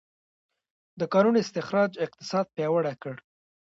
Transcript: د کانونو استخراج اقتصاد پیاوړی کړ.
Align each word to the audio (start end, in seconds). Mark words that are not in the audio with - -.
د 0.99 1.01
کانونو 1.13 1.37
استخراج 1.43 1.91
اقتصاد 2.05 2.45
پیاوړی 2.55 2.95
کړ. 3.01 3.15